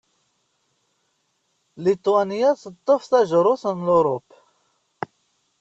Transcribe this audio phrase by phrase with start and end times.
[1.83, 4.35] Litwanya tutef tajrut n Europa